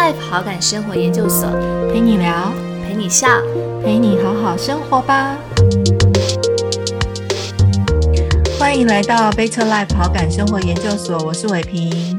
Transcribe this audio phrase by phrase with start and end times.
[0.00, 1.46] Life 好感生活研究所，
[1.92, 2.50] 陪你聊，
[2.82, 3.28] 陪你笑，
[3.84, 5.36] 陪你好好生活吧。
[8.58, 12.18] 欢迎来到 Better Life 好感生活研究所，我是伟平，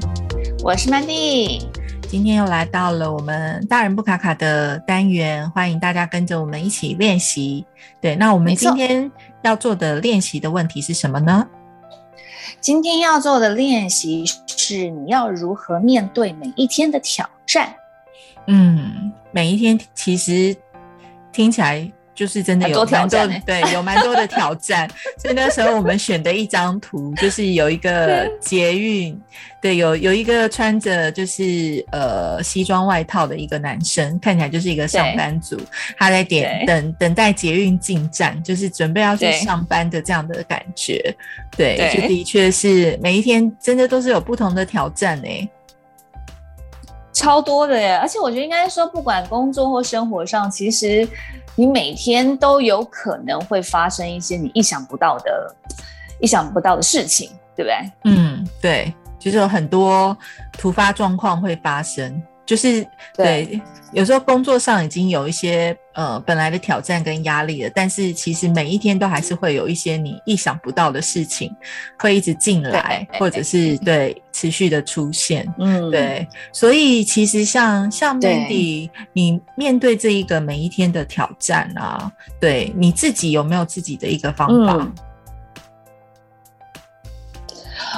[0.64, 1.68] 我是曼蒂。
[2.08, 7.66] 今天又来到了我们大人不卡卡的单元，欢迎大家跟着我们一起练习。
[8.00, 9.12] 对，那我们今天
[9.42, 11.48] 要做的练习的问题是什么呢？
[12.62, 17.76] 今天要做的练习是你要如何面对每一天的挑战。
[18.46, 20.56] 嗯，每一天其实
[21.32, 21.92] 听起来。
[22.14, 24.90] 就是真的有蛮多对，有蛮多的挑战。
[25.18, 29.20] 所以那时候我们选的一张图，就是有一个 捷运，
[29.62, 35.60] 对，有有一个穿着就是呃西装外套的一个男生，看起来就是一个上班族，
[35.98, 41.16] 他在点等等待捷运进站，就是准备要去上班的这样的感觉。
[41.56, 45.48] 对，就的确是每一天真的都是有不同的挑战哎，
[47.22, 47.96] 超多的耶！
[47.98, 51.08] 而且我觉得应该说，不管工作或生活上，其实。
[51.58, 55.54] 你每天都有可能会发生一些你意想不到的、
[56.22, 57.92] 意想不到的事情，对不对？
[58.06, 60.18] 嗯，对，就是有很多
[60.54, 62.24] 突发状况会发生。
[62.52, 62.86] 就是
[63.16, 63.62] 对，
[63.94, 71.50] 有时候工作上已经有一些呃本来的挑战跟压力了，但是其实每一天都还是会有一些你意想不到的事情
[71.98, 75.48] 会一直进来，或者是对持续的出现。
[75.60, 84.92] 嗯，对，所以其实像像 Mandy，你面对这一个每一天的挑战啊，对你自己有没有自己的一个方法？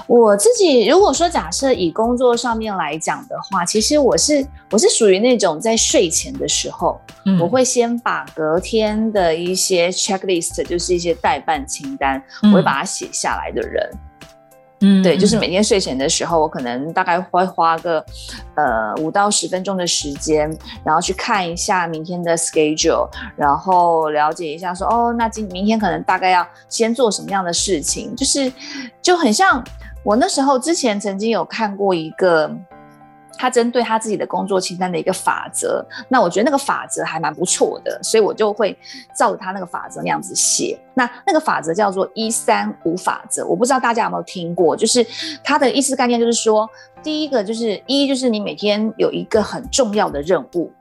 [0.08, 7.00] 我自己如果说假设以工作上面来讲的话，其实我是我是属于那种在睡前的时候，
[7.39, 13.89] 我会先把隔天的一些 checklist，就是一些代办清单，我会把它写下来的人。
[13.94, 14.00] 嗯，
[15.03, 18.03] 对，就是每天睡前的时候，我可能大概会花个
[18.56, 20.50] 呃五到十分钟的时间，
[20.84, 28.52] 然后去看一下明天的 schedule，然后了解一下说哦，那今明天可能大概要先做什么样的事情，就是
[29.02, 29.63] 就很像。
[30.06, 32.52] 我那时候之前曾经有看过一个，
[33.38, 38.77] 他针对他自己的工作清单的一个法则，那我觉得那个法则还蛮不错的，所以我就会
[39.16, 40.79] 照着他那个法则那样子写。
[40.94, 45.05] 那那个法则叫做一三五法则，我不知道大家有没有听过，就是
[45.44, 46.69] 它的意思概念就是说，
[47.01, 50.71] 第一个就是一就是你每天有一个很重要的任务。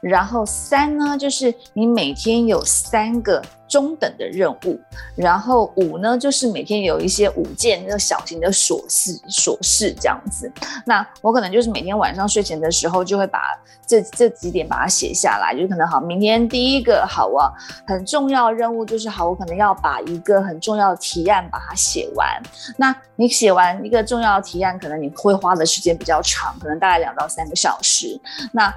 [0.00, 4.80] 然后三呢，就是你每天有三个中等的任务。
[5.14, 10.50] 然后五呢，就是每天有一些五件那个小型的琐事琐事这样子。
[10.86, 13.40] 那我可能就是每天晚上睡前的时候，就会把
[13.86, 15.54] 这这几点把它写下来。
[15.58, 17.52] 就可能好，明天第一个好啊，
[17.86, 22.40] 很重要任务就是好，我可能要把一个很重要的提案把它写完。
[22.76, 28.18] 那你写完一个重要的提案，可能你会花的时间比较长，可能大概两到三个小时。
[28.52, 28.72] 那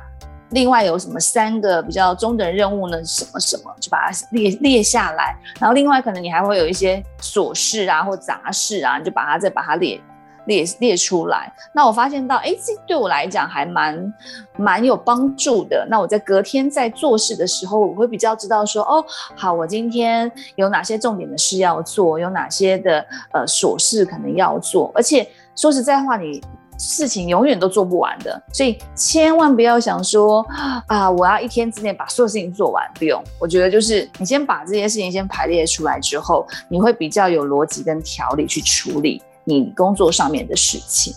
[0.52, 3.04] 另外有什么三个比较中等任务呢？
[3.04, 5.36] 什么什么就把它列列下来。
[5.60, 10.00] 然后另外可能你还会有一些琐事啊或杂事啊，你就把它再把它列
[10.46, 11.52] 列列出来。
[11.74, 14.14] 那我发现到，哎，这对我来讲还蛮
[14.58, 15.88] 蛮有帮助的。
[15.90, 19.04] 那我在隔天在做事的时候，我会比较知道说，哦，
[19.36, 24.92] 好，我今天有哪些重点的事要做，有哪些的呃琐事可能要做。
[24.94, 26.42] 而且说实在话，你。
[26.82, 30.44] 事情永远都做不完的，所以千万不要想说
[30.88, 32.84] 啊，我要一天之内把所有事情做完。
[32.96, 41.14] 不用，我觉得就是你先把这些事情先排列出来之后，你会比较有逻辑跟条理去处理你工作上面的事情。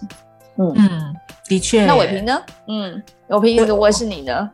[0.57, 1.17] 嗯嗯，
[1.49, 1.87] 的确。
[1.87, 2.43] 那伟平呢？
[2.69, 4.51] 嗯，伟平如果是你呢？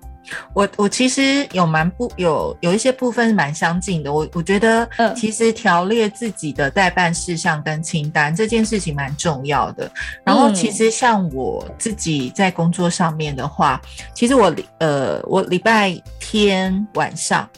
[0.52, 4.12] 我我其实有蛮不有有一些部分蛮相近的。
[4.12, 9.90] 我我觉得，其实条列自己的代办事项跟清单这件事情蛮重要的。
[10.24, 13.80] 然后，其实像我自己在工作上面的话，
[14.14, 17.48] 其实我呃，我礼拜天晚上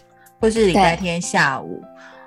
[0.41, 1.83] 或是礼拜天下午，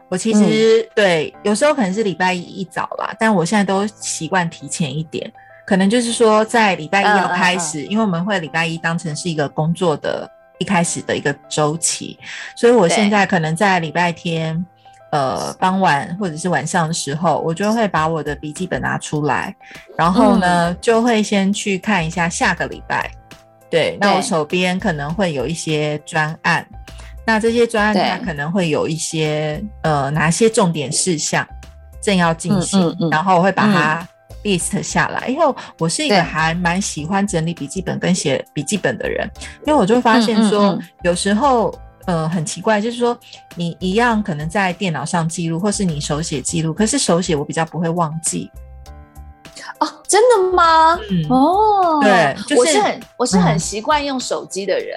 [0.09, 5.31] 我其实对有时候可能是礼拜一一早啦，但我现在都习惯提前一点。
[5.67, 12.17] 可能就是说，在礼拜一要开始，因为我们会礼拜一当成是一个工作的一开始的一个周期，
[12.55, 14.65] 所以我现在可能在礼拜天，
[15.11, 19.55] 呃，傍晚或者是晚上的时候，我就会把我的笔记本拿出来，
[19.97, 23.11] 然后呢，就会先去看一下下个礼拜，
[23.69, 26.65] 对，那我手边可能会有一些专案，
[27.25, 31.47] 那这些专案它可能会有一些呃哪些重点事项
[32.01, 34.07] 正要进行，然后我会把它。
[34.45, 39.29] List 下来，因为我是一个还蛮喜欢整理笔记本跟写笔记本的人，
[39.65, 41.73] 因为我就发现说，有时候
[42.05, 43.17] 呃很奇怪，就是说
[43.55, 48.49] 你一样可能在电脑上记录，或是你手写记录，可是手写我比较不会忘记。
[49.79, 50.97] 哦，真的吗？
[51.09, 54.95] 嗯，哦，对，我是很我是很习惯用手机的人。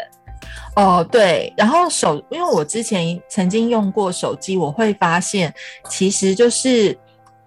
[0.77, 5.53] 哦，对，然后手，因为我之前曾经用过手机，我会发现，
[5.89, 6.97] 其实就是，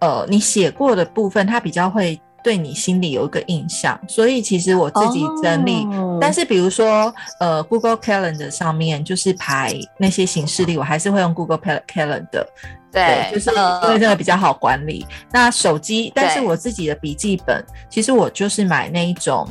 [0.01, 5.87] 呃，你写过的部分，它比较会对你心里有一个印象，所以其实我自己整理，
[6.19, 12.45] 但是比如说，呃，Google Calendar 上面就是排那些形式例，我还是会用 Google Calendar，
[12.91, 13.51] 对，就是
[13.83, 15.05] 因为这个比较好管理。
[15.31, 19.47] 那手机，但是我自己的笔记本，其实我就是买那一种，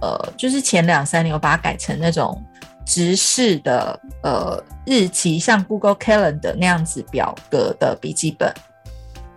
[0.00, 2.42] 呃，就是前两三年我把它改成那种。
[2.86, 8.52] 直式的呃日期，像 Google Calendar 那样子表格的笔记本，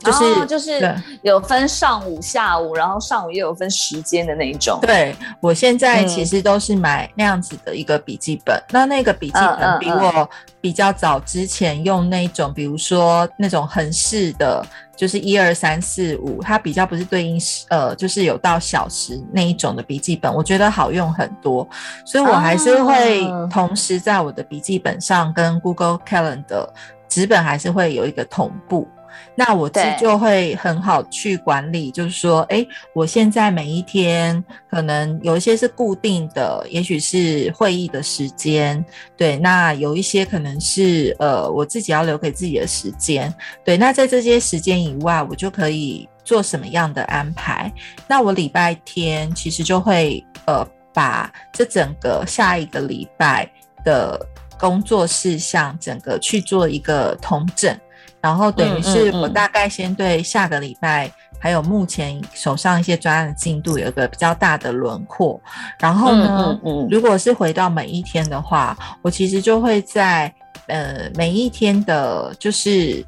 [0.04, 4.80] 就是就是有分上午、下午，然后上午又有分时间的那一种。
[4.82, 10.30] 对我现在其实都是买那样子的一个笔记本，那那个笔记本比我
[10.60, 14.66] 比较早之前用那种，比如说那种横式的。
[14.96, 21.68] 就是一二三四五，它比较不是对应呃，就是有到小时那一种的笔记本，我觉得好用很多，
[22.06, 26.70] 所以我还是会同时在我的笔记本上跟 Google Calendar
[27.10, 28.88] 纸本还是会有一个同步。
[29.36, 38.84] 那我这就会很好去管理，就是说，哎，我现在每一天可能有一些是固定的，也许是会议的时间，
[39.18, 43.34] 对，那有一些可能是呃我自己要留给自己的时间，
[43.64, 47.72] 对，那在这些时间以外，我就可以做什么样的安排？
[48.08, 53.50] 那我礼拜天其实就会呃把这整个下一个礼拜
[53.84, 54.20] 的
[54.60, 57.78] 工作事项整个去做一个统整。
[58.24, 65.38] 然后等于是我大概先对下个礼拜还有目前手上一些专案的进度有一个比较大的轮廓。
[65.78, 66.58] 然后呢，
[66.90, 70.34] 如果是回到每一天的话，我其实就会在
[70.68, 73.06] 呃每一天的，就是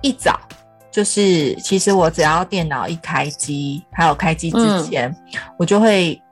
[0.00, 0.38] 一早，
[0.92, 5.12] 就是其实我只要电脑一开机，还有开机之前，
[5.56, 6.22] 我就会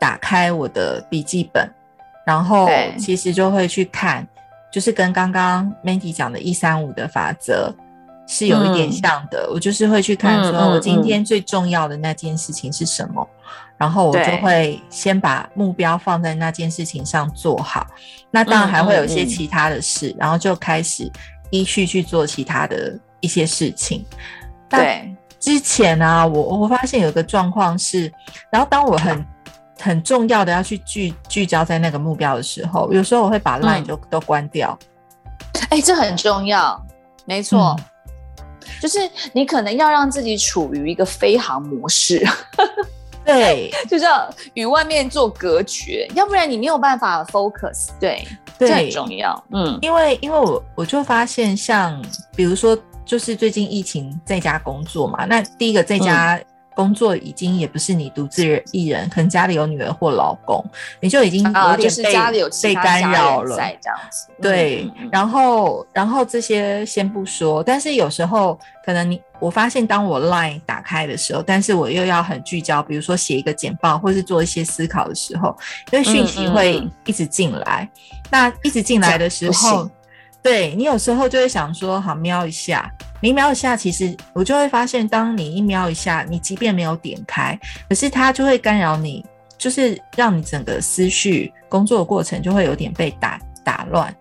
[0.00, 1.70] 打开我的笔记本，
[2.26, 2.68] 然后
[2.98, 4.26] 其实就会去看。
[4.76, 7.74] 就是跟刚刚 Mandy 讲的“一三五”的法则
[8.28, 9.48] 是有一点像的。
[9.50, 13.26] 我就是会去看，说我今天最重要的那件事情是什么，
[13.78, 17.86] 然后我就会先把目标放在那件事情上做好。
[18.30, 21.10] 那当然还会有一些其他的事，然后就开始
[21.48, 24.04] 依序去做其他的一些事情。
[24.68, 28.12] 对，之前呢，我我发现有个状况是，
[28.50, 29.24] 然后当我很。
[29.78, 34.76] 很重要的要去聚聚焦在那个目标的时候，有时候我会把 line 都都关掉。
[35.70, 36.80] 哎，这很重要，
[37.24, 37.76] 没错，
[38.80, 38.98] 就是
[39.32, 42.26] 你可能要让自己处于一个飞行模式，
[43.24, 47.88] 对， 就是要与外面做隔绝，要不然你没有办法 focus。
[48.00, 48.26] 对，
[48.58, 49.44] 这很重要。
[49.50, 52.02] 嗯，因为因为我我就发现，像
[52.34, 56.40] 比如说，就是最近疫情在家工作嘛，那第一个在家。
[56.76, 60.62] 工作已经也不是你独自一人，可能家里有女儿或老公，
[61.00, 63.56] 你就已经有点被被干扰了。
[63.56, 64.86] 这样子，对。
[65.10, 75.56] 然后，然后这些先不说，但是有时候可能你我发现，当我 Line 打开的时候，但是我又要很聚焦，比如说写一个简报，或是做一些思考的时候，
[75.90, 77.88] 因为讯息会一直进来。
[78.30, 79.90] 那一直进来的时候。
[80.46, 82.88] 对你有时候就会想说，好瞄一下，
[83.20, 87.58] 你瞄一下，其实我就会发现，当你一瞄一下，你即便没有点开，
[87.88, 89.26] 可是它就会干扰你，
[89.58, 94.14] 就是让你整个思绪工作的过程就会有点被打打乱。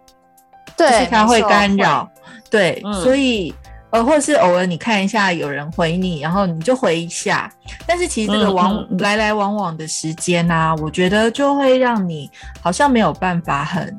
[0.75, 2.09] 对，就是它会干扰。
[2.49, 3.53] 对，所以
[3.91, 7.51] 呃，或者是偶尔你看一下有人回你，然后你就回一下，
[7.85, 13.95] 但是其实这个往来来往往的时间啊，我觉得就会让你好像没有办法很。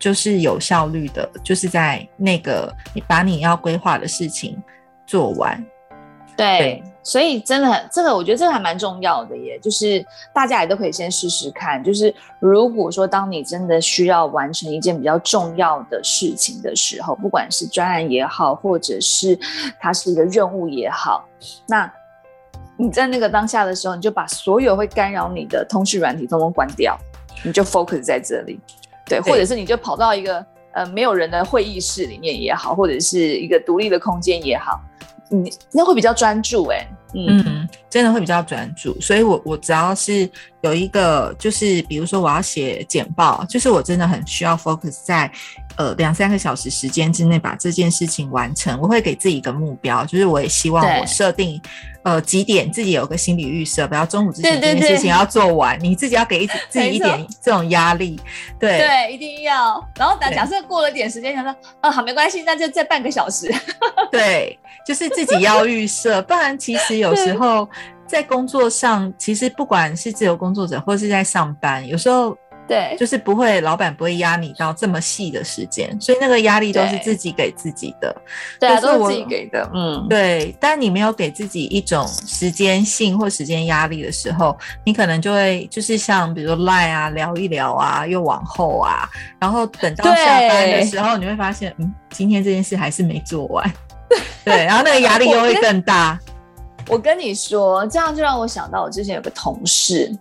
[0.00, 4.60] 就是有效率的，就是在那个你把你要规划的事情
[5.06, 5.64] 做完。
[6.36, 10.02] 对，所以真的这个我觉得这个还蛮重要的耶，就是
[10.32, 11.84] 大家也都可以先试试看。
[11.84, 19.38] 就是如果说当你真的需要完成一件比较重要的事情的时候，不管是专案也好，或者是
[19.78, 21.28] 它是一个任务也好，
[21.68, 21.92] 那
[22.78, 26.98] 你在那个当下的时候，你就把所有会干扰你的通讯软体通通关掉，
[27.44, 28.58] 你就 focus 在这里。
[29.10, 34.80] 对，或者是你就跑到一个呃没有人的会议室里面也好，或者是一个独立的空间也好，
[35.28, 38.98] 你那会比较专注哎，嗯，真的会比较专注。
[39.00, 40.30] 所以我我只要是
[40.62, 45.30] 有一个，就是比如说我要写简报，就是我真的很需要 focus 在
[45.76, 48.78] 呃两三个小时时间之内把这件事情完成。
[48.80, 51.60] 我会给自己一个目标，就是我也希望我设定。
[52.02, 58.18] 呃，几点自己有个心理预设，不要中午之前这件事情要做完，你自己要给自己一点这种压力，
[58.58, 59.86] 对对，一定要。
[59.96, 63.54] 然后假假设过了点时间，想说，啊，好，没关系，那就再半个小时。
[64.10, 67.68] 对，就是自己要预设，不然其实有时候
[68.10, 72.36] 在工作上，其实不管是自由工作者或是在上班，有时候。
[72.68, 78.14] 对，就是不会，老板不会压你到这么细的时间，所以那个压力都是自己给自己的。
[78.60, 79.68] 对啊，都是自己给的。
[79.74, 80.54] 嗯，对。
[80.60, 93.68] 但你没有给自己一种时间性或时间压力的时候，你可能就会就是像比如说赖啊，聊一聊啊，又往后啊，然后等到下班的时候，你会发现，嗯，今天这件事还是没做完。
[94.44, 96.16] 对，然后那个压力又会更大。
[96.90, 100.12] 我跟你说，这样就让我想到我之前有个同事。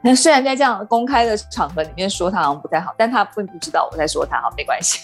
[0.00, 5.00] 那虽然在这样公开的场合里面说他好像不太好，但他并不知道我在说他，好没关系。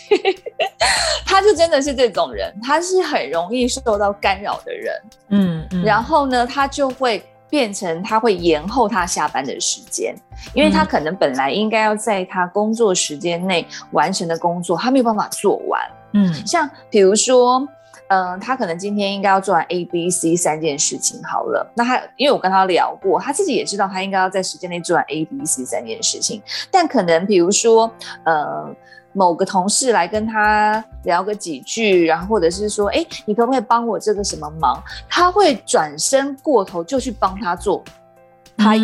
[1.27, 5.03] 他就真的是这种人，他是很容易受到干扰的人。
[5.31, 10.15] 嗯，然后呢，他就会变成他会延后他下班的时间，
[10.55, 15.81] 因为他可能本来应该要在他工作时间内完成的工作，他没有办法做完。
[16.13, 17.67] 嗯，像比如说。
[18.13, 21.65] 嗯，他可能今天应该要做完 A、B、C 三件事情好了。
[21.77, 26.43] 那他因为我跟他聊过，他自己也知道他应该要在时间内做完 A、B、C 三件事情。
[26.73, 27.89] 但可能比如说，
[28.25, 28.69] 呃，
[29.13, 34.83] 某个同事来跟他聊个几句，然后或者是说，哎，你可不可以帮我这个什么忙？
[35.09, 37.85] 他会转身过头就去帮他做，
[38.57, 38.75] 他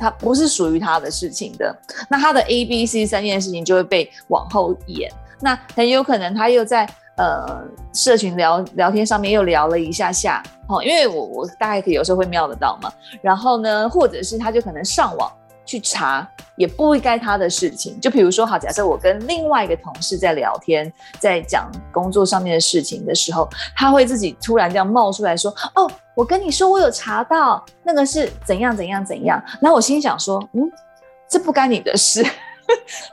[0.00, 1.78] 他不是属于他的事情的。
[2.08, 5.12] 那他的 A、B、C 三件事情就会被往后延。
[5.38, 6.88] 那很有可能他又在。
[7.20, 7.62] 呃，
[7.92, 12.90] 社群聊聊天上面又聊了一下下，哦，因为我我大概可以有时候会瞄得到嘛。
[13.20, 15.30] 然后呢，或者是他就可能上网
[15.66, 18.00] 去查，也不该他的事情。
[18.00, 23.46] 就比如说，好，假设我跟另外一个同事在聊天，在讲工作上面的事情的时候，
[23.76, 30.72] 他会自己突然这样冒出来说：“哦，我跟你说，我有查到那个是怎样怎样怎样。”然后我心想说：“嗯，
[31.28, 32.22] 这不干你的事。”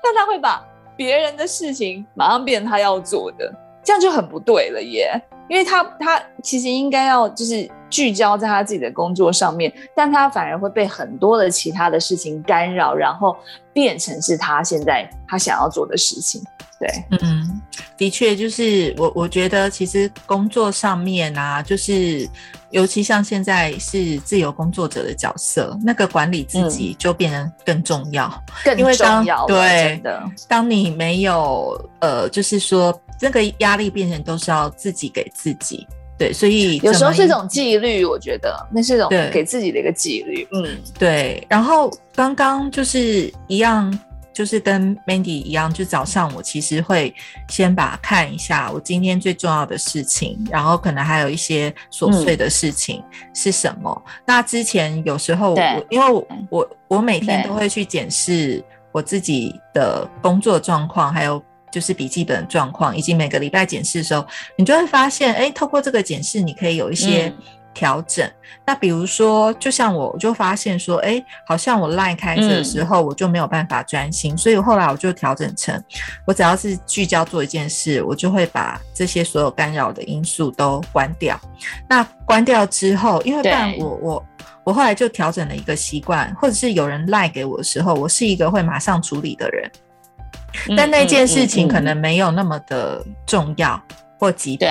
[0.01, 3.53] 但他会把别人的事情马上变成他要做的。
[3.87, 5.17] 这样就很不对了耶，
[5.47, 13.33] 因为他他其实应该要就是聚焦在他自己的工作上面，但他反而会被很多的其他的事情干扰，然后
[13.71, 16.43] 变成是他现在他想要做的事情。
[16.77, 16.89] 对，
[17.23, 17.61] 嗯，
[17.97, 22.29] 的确就是我我觉得其实工作上面啊，就是
[22.69, 28.31] 尤其像现在是自由工作者的角色，那个管理自己就变得更重要，
[28.63, 29.45] 更重要。
[29.47, 32.97] 对的，当你没有呃，就是说。
[33.19, 35.87] 那个压力变成都是要自己给自己，
[36.19, 41.43] 对，所以有时候是一种纪律，我觉得那是一种给自己的一个纪律，嗯，对。
[41.49, 43.91] 然后刚刚就是一样，
[44.37, 47.11] 就是跟 Mandy 一样，就早上我其实会
[47.49, 53.03] 先把看一下我今天最重要的事情，然后可能还有一些琐碎的事情
[53.33, 53.99] 是什么。
[54.27, 61.43] 那之前有时候我因为我我我每天都会去检视我自己的工作状况，还有。
[61.69, 64.25] 就是笔记本状况，以及每个礼拜检视的时候，
[64.57, 67.31] 你就会发现，哎，透过这个检视，你可以有一些
[67.77, 68.27] 调整。
[68.65, 75.79] 那比如说，就像我，我就发现说，哎，好像我赖开着的时候，我就没有办法专心，所以后来我就调整成，
[76.25, 81.39] 我只要是聚焦做一件事，我就会把这些所有干扰的因素都关掉。
[81.87, 84.25] 那关掉之后，因为不然我我
[84.63, 89.71] 我后来就调整了一个习惯，或者是有人赖给我的时候，我是一个会马上处理的人。
[90.75, 93.79] 但那件事情可能没有那么的重要
[94.19, 94.67] 或急迫，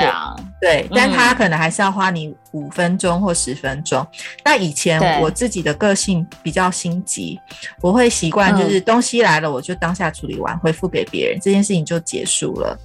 [0.61, 4.05] 对，但他可能还是要花你五分钟或十分钟。
[4.45, 7.39] 那以前我自己的个性比较心急，
[7.81, 12.77] 我会习惯就是东西来了我就当下处理完，回复给别人，这件事情就结束了。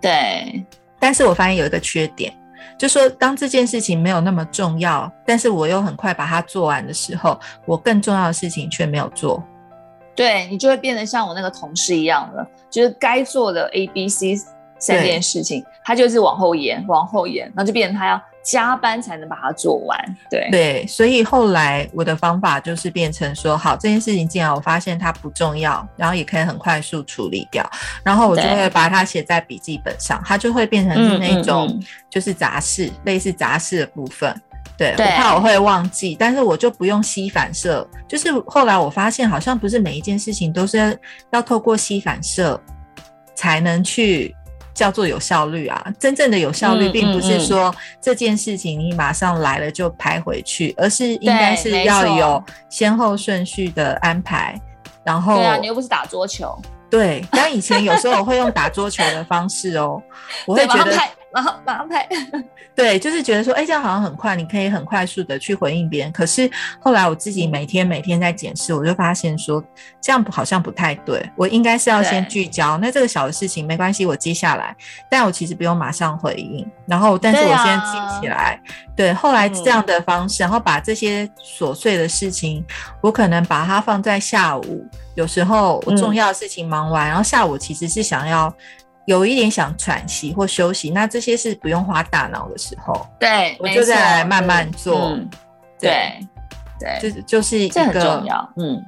[0.00, 0.64] 对，
[1.00, 2.32] 但是我发现有一个缺点，
[2.78, 9.42] 就说当这件事情没有那么重要，但是我又很快把它做完的时候，我更重要的事情却没有做。
[10.16, 14.36] 对你就会变得像我那个同事一样了，就是该做的 A、B、C
[14.84, 19.98] 三件事情，他就是往后延，往后延，然后就变成他要加班才能把它做完。
[20.30, 27.68] 对对，所以后来我的方法就是变成说，好，这件事情既然我发现它不重要，然后也可以很快速处理掉，
[28.04, 34.38] 然后我就会把它写在笔记本上，它就会变成是那种就是杂事，类似杂事的部分。
[34.76, 37.86] 对，我怕我会忘记，但是我就不用吸反射。
[38.08, 40.98] 就是后来我发现，好像不是每一件事情都是
[41.30, 42.60] 要透过吸反射
[43.36, 44.34] 才能去
[44.74, 45.86] 叫做有效率啊。
[45.98, 54.60] 真正的有效率，并不是说这件事情你马上来了就排回去，而是应该是要有先后顺序的安排。
[55.04, 56.54] 然后，对啊，你又不是打桌球。
[56.90, 60.02] 对，但以前有时候我会用打桌球的方式哦，
[60.46, 60.92] 我会觉得。
[61.34, 62.08] 马上马上拍。
[62.74, 66.12] 对，就是觉得说，哎，这样好像很快，你可以很快速的去回应别人。
[66.12, 66.50] 可是
[66.80, 69.62] 后来我自己每天每天在检视，我就发现说，
[70.00, 71.28] 这样好像不太对。
[71.36, 74.74] 我应该是要先聚焦，那这个小的事情没关系，我接下来，
[75.10, 76.66] 但我其实不用马上回应。
[76.86, 78.60] 然后，但是我先记起来。
[78.96, 82.64] 对，后来这样的方式，然后把这些琐碎的事情，
[83.00, 84.86] 我可能把它放在下午。
[85.14, 88.52] 有时候我重要的事情忙完，然后下午其实是想要。
[89.06, 95.18] 有一点想喘息或休息，那这些是不用花大脑的时候，对，我就再来慢慢做，
[95.78, 96.18] 对，
[96.80, 98.82] 对，就是就是一个重要，嗯。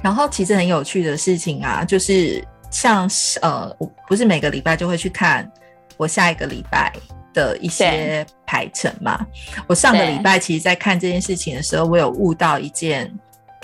[0.00, 3.10] 然后其实很有趣的事情啊，就是像
[3.42, 5.50] 呃，我不是每个礼拜就会去看
[5.96, 6.92] 我下一个礼拜
[7.34, 9.26] 的一些排程嘛。
[9.66, 13.12] 我上个礼拜其实，在看这件事情的时候，我有悟到一件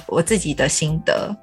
[0.06, 1.34] 我自己的心得。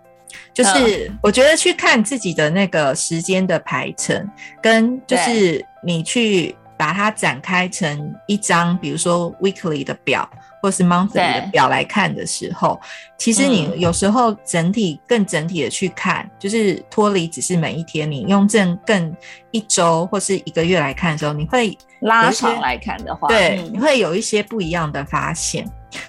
[0.53, 4.29] 就是我觉得去看自己的那个时间的排程，
[4.61, 10.29] 跟就是你去把它展开成一张，比如说 weekly 的表，
[10.61, 12.79] 或是 monthly 的表来看的时候，
[13.17, 19.15] 其实你有时候整体更整体的去看，就是脱离只是每一天，你用正更
[19.51, 25.65] 一周或是一个月来看的时候，你会拉长来看的话，对，你会有一些不一样的发现。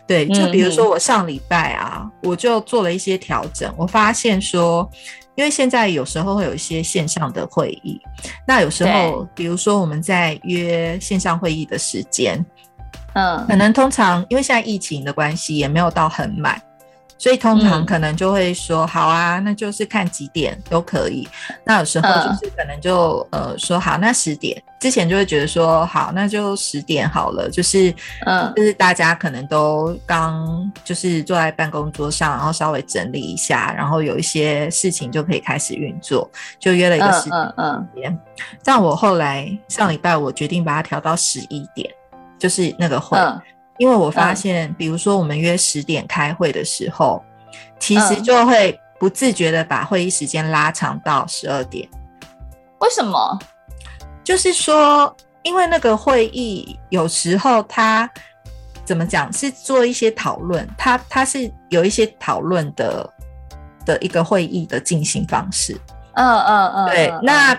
[0.06, 3.72] 对，就比如说我上礼拜啊，我就做了一些调整。
[3.76, 4.88] 我发现说，
[5.34, 8.00] 因为现在有时候会有一些线上的会议，
[8.46, 12.44] 那有时候，比如说我们在约线上会议的时间，
[13.14, 16.60] 嗯，可能通常因为现在疫情的关系，也没有到很满。
[17.18, 21.26] 所以通常可能就会说好啊，那就是看几点都可以。
[21.64, 27.48] 那有时候就是可能就呃说好，那十点之前就会觉得说好，那就十点好了。
[27.48, 27.92] 就是
[28.26, 37.30] 嗯，就是大家可能都刚就是坐在办公桌上，然后稍微整理一下，然后有一些事情就可以开始运作，就约了一个时
[37.94, 38.18] 间。
[38.62, 41.90] 但我后来上礼拜我决定把它调到十一点，
[42.38, 43.18] 就是那个会。
[43.78, 47.22] 因为我发现，比如说我们约十点开会的时候，
[47.78, 51.88] 其实就会不自觉的把会议时间拉长到十二点。
[52.80, 53.38] 为什么？
[54.24, 58.10] 就是说，因为那个会议有时候它
[58.84, 63.08] 怎么讲是做一些讨论，它它是有一些讨论的
[63.84, 65.78] 的一个会议的进行方式。
[66.14, 67.12] 嗯嗯嗯，对。
[67.22, 67.56] 那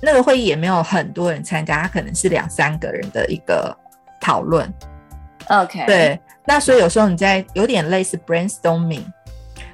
[0.00, 3.76] 那个会议也没有很多人参加，它可能是两三个人的一个
[4.20, 4.72] 讨论。
[5.48, 9.04] OK，对，那所以有时候你在有点类似 brainstorming，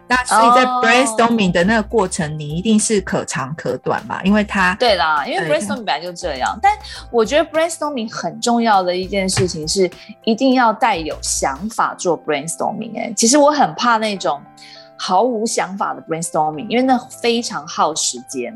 [0.06, 6.58] 那所以在 brainstorming 的那个过程，你一定是可长可短嘛，因为它对啦，因为 brainstorming 本来就这样。
[6.61, 6.70] 但
[7.11, 9.90] 我觉得 brainstorming 很重要的一件事情是，
[10.24, 12.98] 一定要带有想法做 brainstorming。
[12.98, 14.38] 哎，其实我很怕那种
[14.98, 18.54] 毫无想法的 brainstorming，因为那非常耗时间。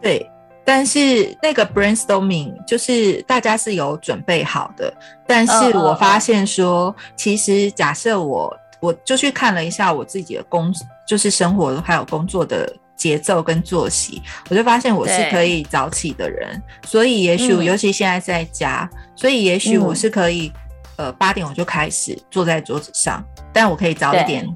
[0.00, 0.28] 对。
[0.64, 4.92] 但是那个 brainstorming 就是大家是有准备好的，
[5.26, 10.72] 但是我发现说，其实假设我我就去看了一下我自己的工，
[11.06, 20.52] 就是生活还有工作的节奏跟作息，我就发现我是可以早起的人，所以也许尤其现在在家，所以也许我是可以
[20.96, 24.46] 呃八点我就开始坐在桌子上，但我可以早一点。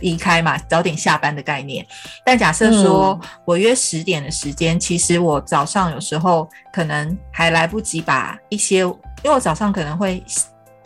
[0.00, 1.86] 离开嘛，早点下班的概念。
[2.24, 10.22] 但假设说我约十点的时间，其实我早上有时候可能还来不及把一些，因为我早上可能会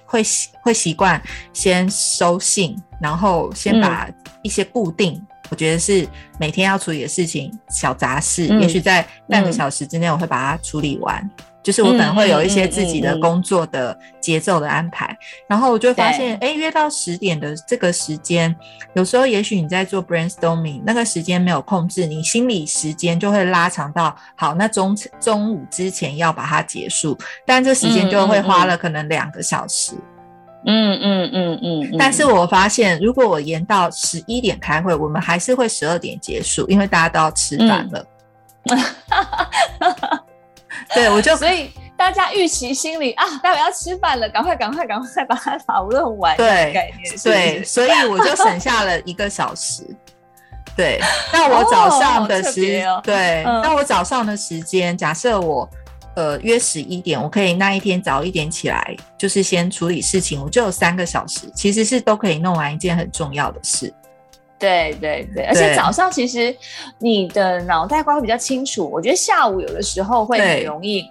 [0.04, 0.22] 会
[0.62, 1.20] 会习惯
[1.52, 4.08] 先收信，然后先把
[4.42, 6.06] 一些固定，我觉得是
[6.38, 11.30] 每天要处理的事情小杂事，也许在半个小时之内我会把它处理完。
[11.68, 15.14] 就是我可能会有一些自己的工作的节奏的安排，
[15.46, 18.56] 然后我就发现，哎，约到十点的这个时间，
[18.94, 29.92] 有时候也许你在做 brainstorming，那个时间没有控制，你心理时间就会拉长到好，那中中午之前要把它结束，但这时间就会花了可能两个小时。
[30.64, 31.96] 嗯嗯嗯嗯。
[31.98, 38.02] 但是我发现，如果我延到十一点开会，我们还是会十二点结束，因为大家都要吃饭了。
[40.98, 46.36] 对，我就所以大家预期心里啊，待会要吃饭了，赶快赶快赶快把它讨论完。
[46.36, 49.82] 对，概念对，所以我就省下了一个小时。
[50.76, 51.00] 对，
[51.32, 55.68] 那我早上的时，对，那我早上的时间，假设我
[56.14, 63.92] 呃约十一点，我可以那一天早一点起来，就是先处理事情，我就有三个小时，其实是都可以弄完一件很重要的事。
[64.58, 66.54] 对对对，而且早上其实
[66.98, 68.88] 你的脑袋瓜会比较清楚。
[68.92, 71.04] 我觉得下午有的时候会很容易，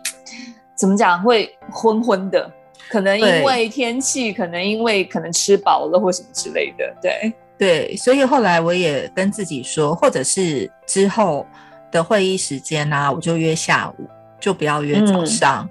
[0.76, 2.52] 怎么讲会昏昏的，
[2.90, 6.94] 可能因为天气，可能因为可能吃饱了或什么之类的。
[7.02, 11.46] 对对，所以后来我也跟自己说，或者是之后
[11.92, 14.04] 的会议时间呢，我就约下午，
[14.40, 15.68] 就不要约早上。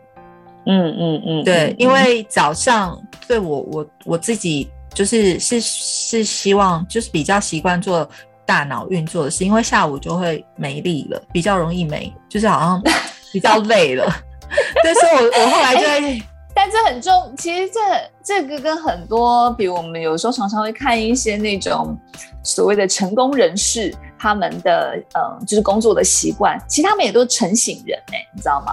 [0.69, 8.09] 嗯嗯嗯，对，因为早上对我我我自己就是是是希望就是比较习惯做
[8.47, 12.83] 大脑运作的事，因为下午就会没力了，比较容易没，就是好像
[13.31, 14.11] 比较累了。
[14.83, 16.23] 但是我我后来就会。
[16.59, 17.81] 但这很重，其实这
[18.25, 21.95] 这个跟很多，比如我们有时候常常会看一些那种
[22.43, 28.73] 所谓的成功人士，他们的嗯，就是工作的习惯，其实他们也都是晨醒人哎，你知道吗？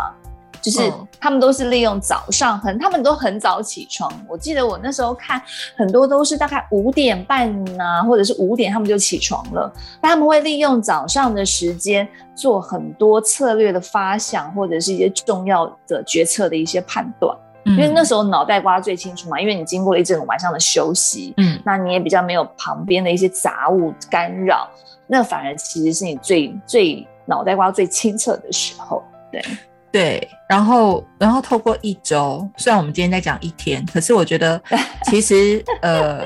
[0.64, 4.10] 就是他们都是利用早上很，他们都很早起床。
[4.30, 5.42] 我记得我那时候看
[5.76, 9.70] 很多都是大概五点半啊，或者是五点他们就起床了。
[10.02, 17.38] 那他们会利用早上的时间做很多策略的发想，或者是一些重要的决策的一些判断。
[17.66, 24.70] 因为那时候脑袋瓜最清楚嘛，因为你经过了一整个晚上的休息，嗯，那你也比较没有旁边的一些杂物干扰，
[25.08, 29.42] 那反而其实是你最最脑袋瓜最清澈的时候，对
[29.92, 30.30] 对。
[30.54, 34.62] 然后然后透过一周，虽然我们今天在讲一天，可是我觉得
[35.10, 36.24] 其实呃。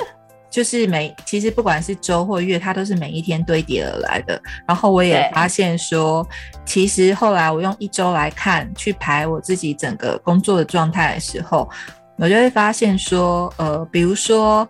[0.49, 4.41] 就是每其实不管是周或月，它都是每一天堆叠而来的。
[4.65, 6.25] 然后我也发现说，
[6.65, 11.69] 其实后来我用一周来看，去排我自己整个工作的状态的时候，
[12.17, 14.67] 我就会发现说，呃，比如说，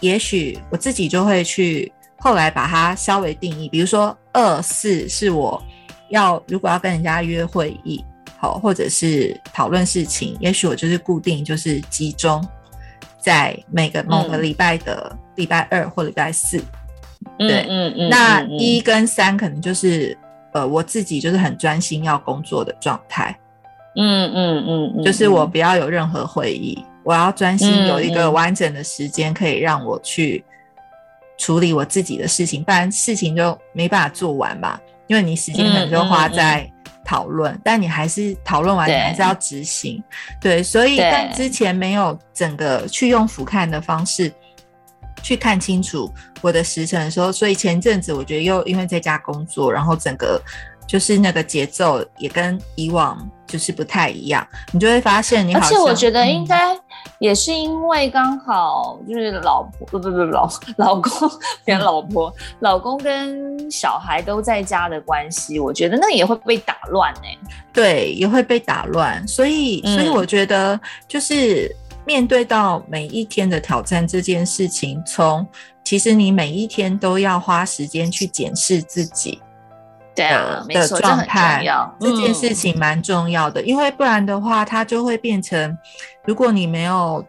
[0.00, 5.62] 也许我自己就会去后来把它稍微定义，比如说二四是我
[6.10, 8.04] 要如果要跟人家约会议，
[8.38, 12.46] 好，或者是讨论事情，也许我就是固定就是集中。
[13.20, 16.56] 在每个某个礼拜的礼拜二或礼拜四，
[17.36, 20.16] 对，嗯嗯，那一跟三可能就是
[20.52, 23.36] 呃我自己就是很专心要工作的状态，
[23.96, 30.42] 嗯嗯嗯，就是我不要有任何会议，我要专心有一个完整的时间可以让我去
[31.36, 36.70] 处理我自己的事情，不然事情就没办法做完吧，因为你时间可能就花在。
[37.08, 40.02] 讨论，但你还是讨论完，你还是要执行。
[40.38, 44.30] 对，所以但之前没有整个去用俯瞰的方式
[45.22, 50.38] 去看清楚我的时辰的时候，所以前阵子我觉得又因为在家工作，然后整个
[50.88, 53.16] 就是那个节奏也跟以往。
[53.48, 55.54] 就是不太一样，你就会发现你。
[55.54, 56.78] 而且我觉得应该
[57.18, 60.46] 也是因为刚好就是老婆不不不老
[60.76, 61.10] 老公
[61.64, 67.50] 跟老婆老公跟小孩都在家的关系，我觉得那也会被打乱呢。
[67.72, 71.74] 对，也会被打乱，所以所以我觉得就是
[72.04, 75.46] 面对到每一天的挑战这件事情，从
[75.82, 79.40] 其实你每一天都要花时间去检视自己。
[80.18, 81.64] 的的状态，
[82.00, 85.76] 这件事情蛮重要的，因为不然的话，它就会变成，
[86.24, 87.24] 如果你没有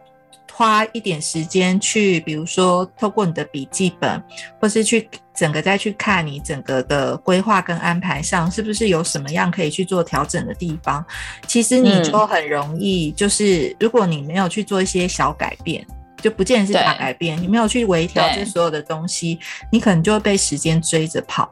[0.52, 4.22] 花一点时间去，比如说透过你的笔记本，
[4.60, 11.02] 或是去整个再去看你整个的规划跟安排上，是不是有什么样可以去做调整的地方，
[11.46, 15.86] 其实你就很容易，就是如果你没有去做一些小改变，
[16.20, 19.38] 就不见得是大改变，你没有去微调这所有的东西，
[19.72, 21.50] 你可能就会被时间追着跑。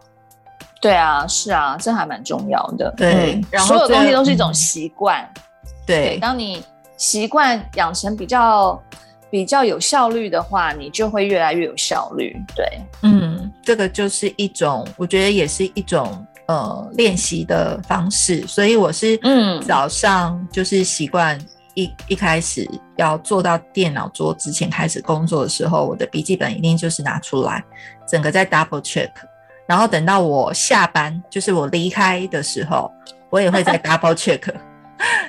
[0.80, 2.92] 对啊，是啊，这还蛮重要的。
[2.96, 5.28] 对，然后所有东西都是一种习惯。
[5.84, 6.62] 对，当你
[6.96, 8.80] 习惯养成比较
[9.30, 12.36] 比较有效率的话，你就会越来越有效率。
[12.54, 12.64] 对，
[13.02, 18.46] 嗯，这个就是一种，我觉得也是一种呃练习的方式。
[18.46, 21.36] 所以我是嗯早上就是习惯
[21.74, 27.64] 一一开始要坐到电脑桌之前开始工作的时候，我的笔记本一定就是拿出来，
[28.06, 29.10] 整个在 double check。
[29.68, 32.90] 然后等到我下班，就是我离开的时候，
[33.28, 34.40] 我也会再 double check，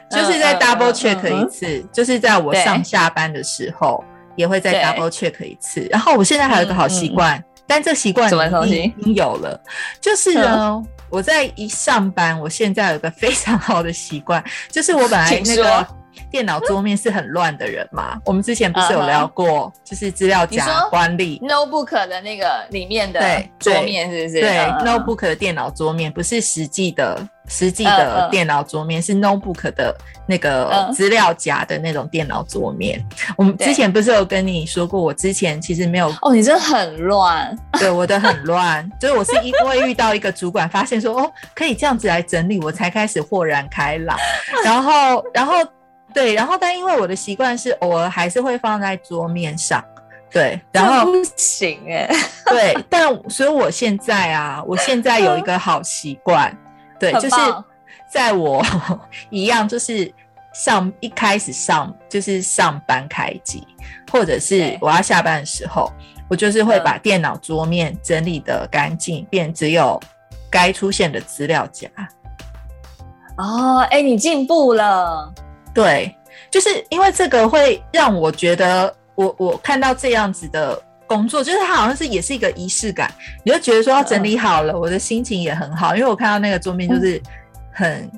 [0.09, 4.01] 就是在 double check 一次，就是在我上下班的时候
[4.37, 5.85] 也会再 double check 一次。
[5.91, 8.31] 然后我现在还有一个好习惯，但这习惯
[8.65, 9.61] 已经有了，
[9.99, 15.98] 就是呢，我在一上班，我现在有个非常好的习惯，就是我本来那个。
[16.31, 18.17] 电脑桌面是很乱的人嘛？
[18.25, 23.19] 我们之前不是有聊过，就是资料夹管理 notebook 的那个里面的
[23.59, 24.41] 桌面是不是？
[24.41, 29.95] 对，notebook 的电脑桌面不是实际的实际的电脑桌面，是 notebook 的
[30.27, 33.03] 那个资料夹的那种电脑桌面。
[33.35, 44.17] 我们之前不是有跟你说过，我之前其实没有哦，你真的很乱，对，我的很乱， 就是我是因为遇到一个主管，发现说哦，可以这样子来整理，我才开始豁然开朗，
[44.63, 45.53] 然后，然后。
[46.13, 49.83] 对，然后但因为我的习惯是偶尔还是会放在桌面上，
[50.31, 52.09] 对，然后不行哎，
[52.45, 56.55] 对， 但所以我现在啊，我现在有一个好习惯，
[56.99, 57.35] 对，就是
[58.11, 58.65] 在我
[59.29, 60.11] 一样就是
[60.53, 63.65] 上一开始上就是上班开机，
[64.11, 65.91] 或者是我要下班的时候，
[66.27, 69.99] 我就是会把电脑桌面整理的干净，变只有
[70.49, 71.87] 该出现的资料夹。
[73.37, 75.31] 哦，哎，你进步了。
[75.73, 76.15] 对，
[76.49, 83.11] 就是因为这个会让我觉得，我我看到这样子的工作，就是它好像是也是一个仪式感，
[83.43, 87.21] 你就觉得说要整理好了，我的心情也很好，因为我看到那个桌面就是
[87.71, 88.09] 很。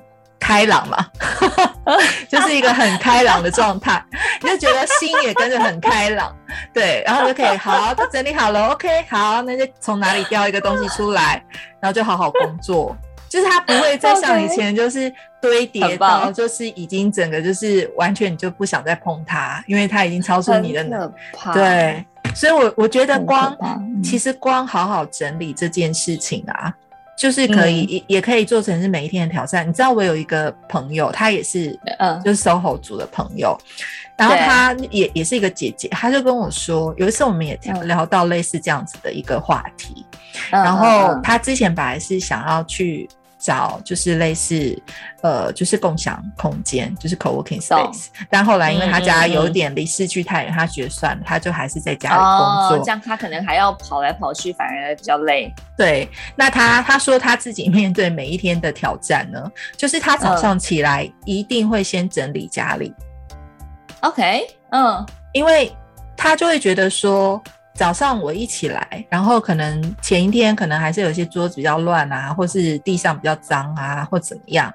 [0.43, 0.97] 开朗嘛，
[2.27, 4.03] 就是一个很开朗的状态，
[4.41, 6.35] 你就觉得心也跟着很开朗，
[6.73, 11.45] 对，然后就可以好，都整理好了，OK，好，那就从哪里调一个东西出来，
[11.79, 12.97] 然后就好好工作，
[13.31, 21.09] 就是它不会再像以 前就是堆叠到，就是已经整个就是完全你就不想再碰它，因为它已经超出你的能，
[21.53, 23.57] 对，所以我我觉得光
[24.03, 26.73] 其实光好好整理这件事情啊。
[27.17, 29.67] 就是可以也也可以做成是每一天的挑战。
[29.67, 33.55] 你知道我有一个朋友，他也是，嗯，就是 SOHO 族的朋友，
[34.17, 40.03] 然后他也也是一个姐姐，她就跟我说，有一次我们也聊到类似这样子的一个话题，
[40.49, 43.07] 然后他之前本来是想要去。
[43.41, 44.79] 找就是类似，
[45.23, 48.07] 呃，就是共享空间，就是 co-working space。
[48.29, 52.85] 但后来因为他家有点离市区太远，他觉得算了，他就还是在家里工作。
[52.85, 55.51] 这样他可能还要跑来跑去，反而比较累。
[55.75, 62.93] 对，那他他说他自己面对每一天的挑战呢，就是他早上起来一定会先整理家里。
[64.01, 65.75] OK，嗯，因为
[66.15, 67.41] 他就会觉得说。
[67.73, 74.71] 早上我一起来，然后可能前一天可能还是有些桌子比较乱啊，或是地上比较脏啊，或怎么样，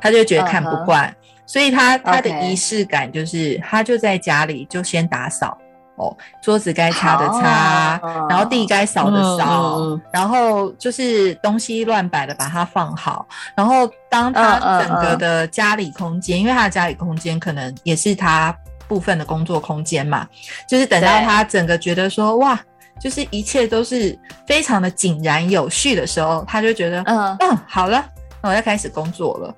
[0.00, 1.14] 他就觉得看不惯，
[1.46, 5.56] 所以他他的仪式感就是他就在家里就先打扫
[5.96, 9.78] 哦，桌子该擦的擦，然后地该扫的扫，
[10.10, 18.56] 然后就是东西乱摆的把它放好，然后当他整个的家里空间，因为他的家里空间可能也是他。
[18.90, 20.26] 部分的工作空间嘛，
[20.68, 22.58] 就是等到他整个觉得说哇，
[23.00, 28.04] 就是一切都是非常的井然有序的时候，他就觉得嗯嗯好了，
[28.42, 29.54] 那我要开始工作了。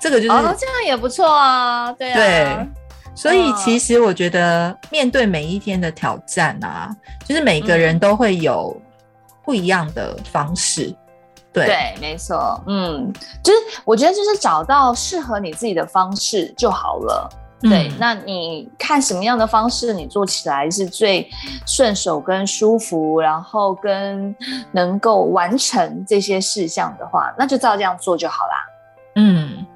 [0.00, 2.16] 这个就是哦，这样也不错啊，对啊。
[2.16, 2.68] 对，
[3.14, 6.90] 所以其实我觉得面对每一天的挑战啊，
[7.24, 8.76] 就是每个人都会有
[9.44, 10.92] 不一样的方式。
[11.52, 17.30] 对对，没错，嗯，就是我觉得就是找到适合你自己的方式就好了。
[17.68, 21.26] 对，那你看什么样的方式你做起来是最
[21.66, 24.34] 顺手跟舒服，然后跟
[24.72, 28.52] 能够完成这些事项的话，那就照这样做就好啦。
[29.16, 29.66] 嗯，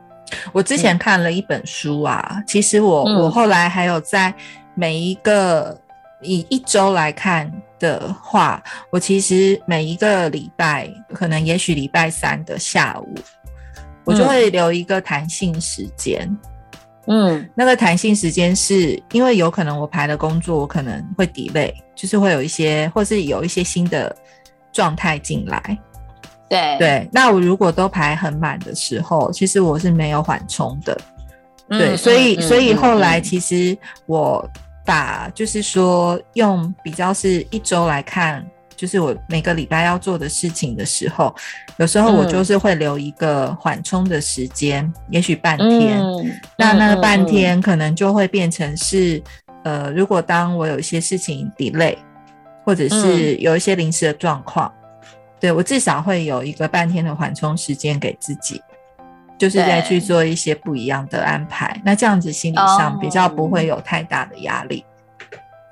[0.52, 4.34] 我之前看了一本书啊，其实我我后来还有在
[4.74, 5.74] 每一个
[6.20, 13.14] 以一周来看的话，我其实每一个礼拜，可能也许礼拜三的下午，
[14.04, 16.28] 我就会留一个弹性时间。
[16.28, 16.38] 嗯，
[17.54, 24.14] 那个弹性时间是因为有可能我排的工作我可能会 delay，就是会有一些或是有一些新的
[24.72, 25.78] 状态进来。
[26.48, 30.98] 对对，那我如果都排很满的时候，其实我是没有缓冲的。
[31.68, 34.46] 对，所以所以后来其实我
[34.84, 38.46] 把就是说用比较是一周来看。
[38.78, 41.34] 就是我每个礼拜要做的事情的时候，
[41.78, 46.00] 有时候我就是会留一个缓冲的时间，也许半天。
[46.56, 49.20] 那那个半天可能就会变成是，
[49.64, 51.96] 呃，如果当我有一些事情 delay，
[52.64, 54.72] 或者是有一些临时的状况，
[55.40, 58.62] 对我至少会有一个半天的缓冲时间给自己，
[59.36, 61.80] 就是再去做一些不一样的安排。
[61.84, 64.84] 那这样子心理上比较不会有太大的压力。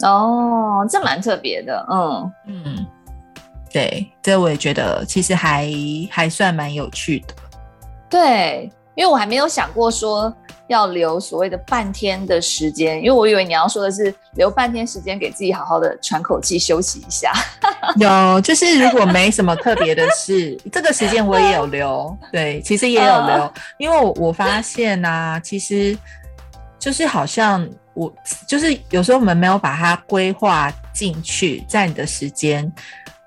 [0.04, 2.86] 哦，这蛮特别的，嗯嗯。
[3.76, 5.70] 对，这我也觉得其实还
[6.10, 7.34] 还算蛮有趣的。
[8.08, 10.34] 对，因为我还没有想过说
[10.66, 17.30] 要留所谓的半天的时间，因为我以为你要说的是留半天时间给自己好好的喘口气休息一下。
[17.96, 22.16] 有，就是如果没什么特别的事，这个时间我也有留。
[22.32, 25.94] 对，其实也有留，因为我我发现呐，其实
[26.78, 28.10] 就是好像我
[28.48, 32.72] 就是有时候我们没有把它规划进去，在你的时间。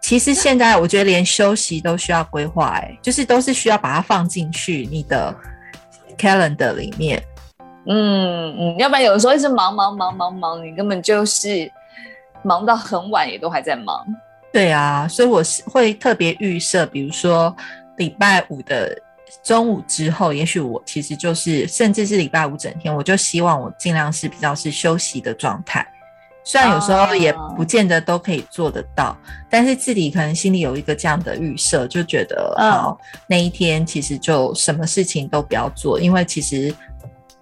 [0.09, 5.31] 其实现在我觉得连休息都需要规划，哎，就是都是需要把它放进去你的
[6.17, 7.21] calendar 里面。
[7.85, 11.71] 嗯嗯，要不然有的时候一直忙忙忙忙忙，你根本就是
[12.41, 14.03] 忙到很晚也都还在忙。
[14.51, 17.55] 对啊，所以我是会特别预设，比如说
[17.97, 18.99] 礼拜五的
[19.43, 25.87] 中午之后，也许我其实就是甚至是礼拜五整天，我就希望我尽量是比较是休息的状态。
[26.49, 29.15] 虽然有时候也不见得都可以做得到，
[29.51, 36.73] 但是自己可能心里有一个这样的预设，就觉得好那一天其实就什么事情都不要做，因为其实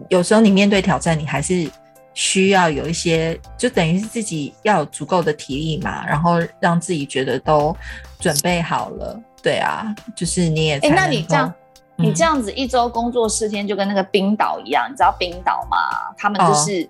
[0.09, 1.71] 有时候你面对挑战，你还是
[2.13, 7.73] 需要有一些，就等于是自己要有足够的体力嘛，然后让自己觉得都
[8.19, 9.17] 准备好了。
[9.41, 9.85] 对啊，
[10.17, 11.53] 就是你也哎，那你这样
[11.95, 15.77] 你这样子一周工作四天，就跟那个冰岛一样，你知道冰岛吗？
[16.17, 16.89] 他们就是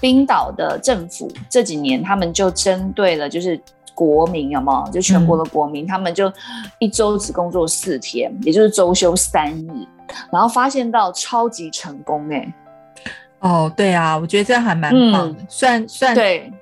[0.00, 3.60] 冰岛的政府这几年，他们就针对了就是
[3.94, 4.92] 国民，有没有？
[4.92, 6.32] 就全国的国民，他们就
[6.78, 9.86] 一周只工作四天，也就是周休三日，
[10.30, 12.54] 然后发现到超级成功哎。
[13.40, 16.52] 哦，对啊，我觉得这样还蛮棒的，算算对，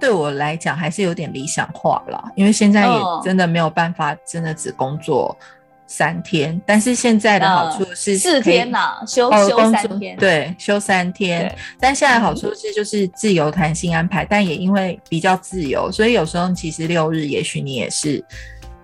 [0.00, 5.36] 对我来讲还是有点理想化了，因为现在也真的没有办法，真的只工作。
[5.88, 11.52] 三天，但是现在的好处是四天呐，休休三天，对，休三天。
[11.80, 18.22] 但现在好处是就是自由弹性安排，但也因为比较自由，所以有时候其实六日也许你也是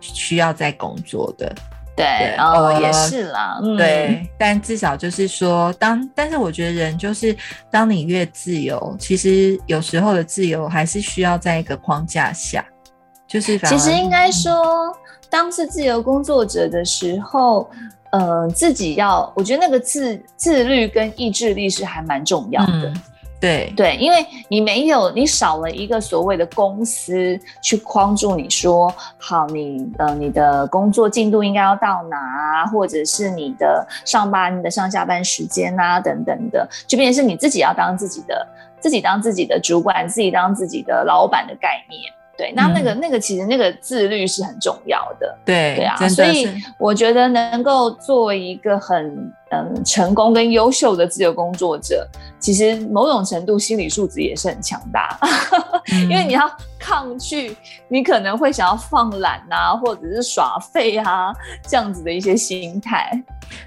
[0.00, 1.54] 需要在工作的。
[1.96, 4.28] 对，哦，也是啦，对。
[4.36, 7.36] 但至少就是说，当但是我觉得人就是
[7.70, 12.64] 当你越自由，其实有时候的自由还是需要在一个框架下，
[13.34, 14.96] 就是其实应该说。
[15.30, 17.68] 当是自由工作者的时候，
[18.12, 22.92] 呃，自己要，我觉得那个自自律跟意志力是还蛮重要的。
[23.40, 38.46] 对对，因为你没有，你少了一个所谓的公司去框住你说，好，你呃，你的工作进度应该要到哪，或者是你的上班的上下班时间啊，等等的，就变成是你自己要当自己的，
[38.78, 42.00] 自己当自己的主管，自己当自己的老板的概念。
[42.36, 45.36] 对，那那个那个其实那个自律是很重要的。
[45.44, 52.06] 对对啊，所以我觉得能够做一个很嗯成功跟优秀的自由工作者，
[52.38, 55.18] 其实某种程度心理素质也是很强大，
[56.08, 56.50] 因为你要
[56.84, 57.56] 抗拒
[57.88, 61.32] 你可能会想要放懒啊，或者是耍废啊
[61.66, 63.10] 这样子的一些心态。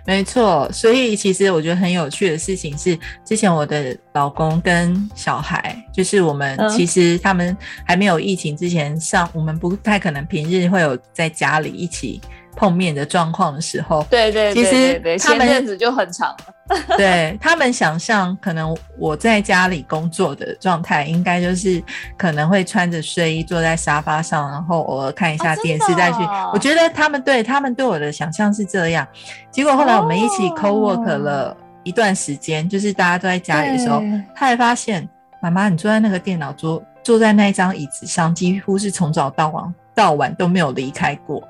[0.06, 12.22] 没错，所以其实我觉得很有趣的事情是，之前我的老公跟小孩，就是我们其实他们还没有疫情之前上，我们不太可能平日会有在家里一起。
[12.58, 16.38] 碰面的状况的时候，对对，其实他们日子就很长了。
[16.98, 21.82] 对他们想象，可能我在家里工作的状态，应该就是
[22.18, 26.18] 可能会穿着睡衣坐在沙发上，然后偶尔看一下电视再去。
[26.52, 29.08] 我觉得他们对他们对我的想象是这样。
[29.50, 34.02] 结果后来我们一起 co work 了一段时间，就是大家都在家里的时候，
[34.36, 35.08] 他还发现
[35.42, 41.42] 妈妈，你坐在那个电脑桌，坐在那一张椅子上，几乎是从早到晚到晚都没有离开过。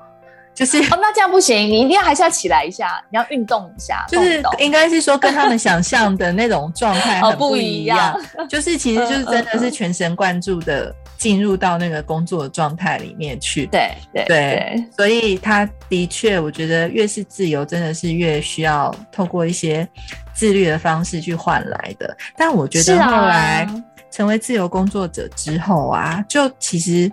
[0.58, 4.04] 就是哦，那这样不行，你一定要还是要起来一下，你要运动一下。
[4.08, 8.20] 就是应该是说跟他们想象的那种状态很不一样。
[8.48, 13.66] 就是其实就是真的是全神贯注的进入到那个工作的状态里面去。
[13.66, 19.88] 对对对，所以他的确，我觉得越是自由，真的是越需要透过一些
[20.34, 22.16] 自律的方式去换来的。
[22.36, 23.64] 但我觉得后来
[24.10, 27.08] 成为自由工作者之后啊，就其实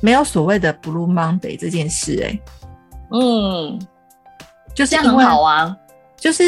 [0.00, 2.36] 没有所谓的 Blue Monday 这件事，哎。
[3.10, 3.78] 嗯，
[4.74, 5.76] 就是很好啊，
[6.16, 6.42] 就是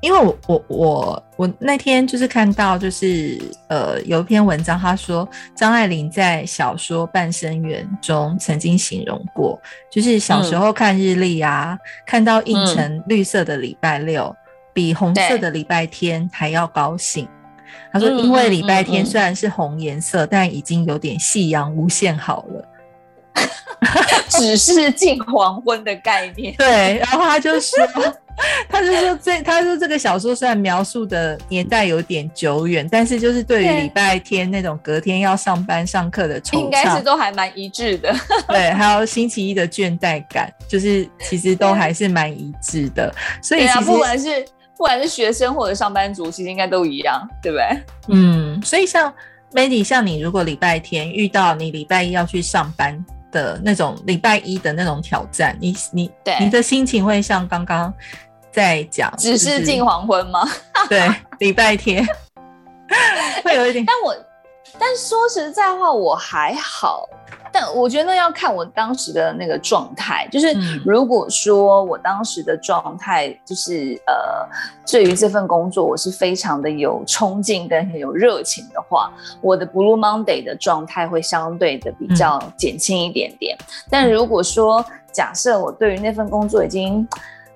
[0.00, 14.34] 因为我我我我那天就是看到就是呃有一篇文章，他说张爱玲在小说《半生缘》中曾经形容过，就是小时候看日历啊，看到印成绿色的礼拜六
[14.72, 17.26] 比红色的礼拜天还要高兴。
[17.92, 22.68] 他说，因为礼拜天虽然是红颜色，但已经有点夕阳无限好了。
[24.28, 26.54] 只是近黄昏的概念。
[26.56, 27.86] 对，然后他就说，
[28.68, 38.14] 他就说这，他说这个小说虽然描述的年代有点久远，但是就是对于礼拜天那种隔天要上班上课的惆怅，应该是都还蛮一致的。
[38.48, 43.14] 对，还有星期一的倦怠感，就是其实都还是蛮一致的。
[43.42, 44.44] 所以其实不管是
[44.76, 47.82] 不管是学生或者上班族，其实应该都一样，对不对？
[48.08, 49.12] 嗯，所以像
[49.52, 53.04] Mandy，像你如果礼拜天遇到你礼拜一要去上班。
[53.34, 57.92] 的那种礼拜一的那种挑战，你你对你的心情会像刚刚
[58.52, 60.48] 在讲，只是近黄昏吗？
[60.88, 62.06] 对，礼拜天
[63.42, 64.16] 会有一点，但我
[64.78, 67.08] 但说实在话，我还好。
[67.54, 70.52] 但我觉得要看我当时的那个状态，就是
[70.84, 74.44] 如果说我当时的状态就是呃，
[74.84, 83.56] 对于这份工作我是非常的有冲劲跟很有热情的话，我的 Blue Monday 的状态会相对的比较减轻一点点。
[83.88, 87.06] 但如果说假设我对于那份工作已经，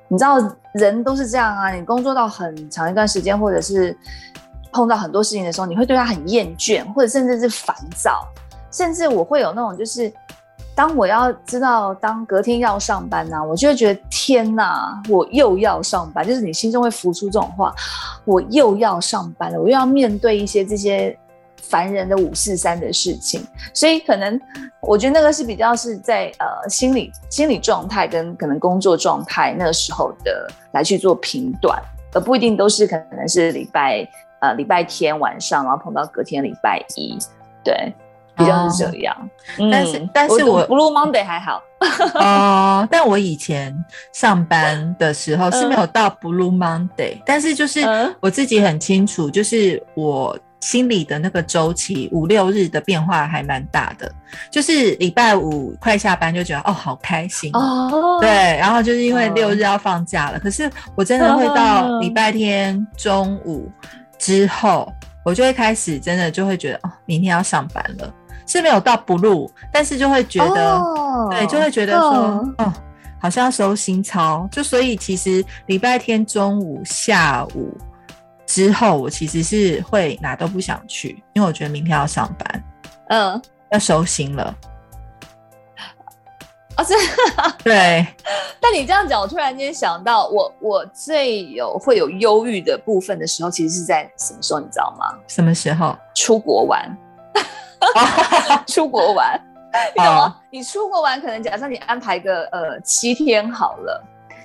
[0.06, 0.36] 你知道
[0.74, 3.98] 人都是这样啊，你工作到很长一段时间，或者是
[4.70, 8.24] 碰到很多事情的时候，你会对他很厌倦，或者甚至是烦躁。
[8.70, 10.12] 甚至我会有那种，就是
[10.74, 17.74] 当我要知道当隔天要上班呢，我就会觉得天哪，我又要上班，就是你心中会浮出这种话，
[18.24, 21.18] 我又要上班了，我又要面对一些这些
[21.60, 23.44] 烦人的五四三的事情，
[23.74, 24.40] 所以可能
[24.80, 31.76] 我觉得那个是比较是在呃心理心理状态跟可能工作状态那个时候的来去做评断，
[32.14, 34.08] 而不一定都是可能是礼拜
[34.40, 37.18] 呃礼拜天晚上，然后碰到隔天礼拜一，
[37.64, 37.92] 对，
[38.38, 39.30] 比较是这样。
[39.70, 41.62] 但是但是我 Blue Monday 还好。
[42.14, 43.74] 哦， 但我以前
[44.12, 47.80] 上班的时候是没有到 Blue Monday，但是就是
[48.20, 50.38] 我自己很清楚，就是我。
[50.60, 54.10] 心里的那个周期五六日的变化还蛮大的，
[54.50, 58.28] 就是礼拜五快下班就觉得哦好开心哦，对，
[58.58, 63.70] 然后就是因为六日要放假了，可是我真的会到礼拜天中午
[64.18, 64.92] 之后，
[65.24, 68.12] 我就会开始真的就会觉得哦明天要上班了，
[68.48, 70.82] 是没有到不录，但是就会觉得
[71.30, 72.10] 对，就会觉得说
[72.58, 72.72] 哦
[73.20, 77.76] 好像要收心操，就所以其实礼拜天中午下午。
[78.46, 82.64] 之后我其实是会哪都不想去，因为我觉得明天要上班，
[83.10, 84.56] 嗯，要收心了。
[86.74, 86.94] 啊，是，
[87.62, 88.06] 对。
[88.58, 94.60] 但你这样讲，我突然间想到，我我最有会有忧郁的部分的时候，其实是在什么时候？
[94.60, 95.14] 你知道吗？
[95.26, 95.94] 什么时候？
[96.14, 96.90] 出国玩。
[98.66, 99.40] 出国玩，
[99.94, 100.36] 你懂吗？
[100.50, 104.04] 你出国玩，可能假设你安排个呃七天好了。